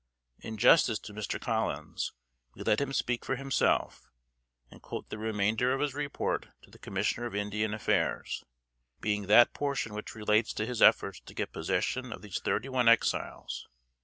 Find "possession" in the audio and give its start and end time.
11.53-12.11